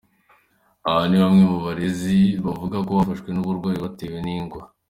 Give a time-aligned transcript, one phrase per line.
[0.89, 4.61] Abo ni bamwe mu barezi bavuga ko bafashwe n’uburwayi batewe n’ingwa.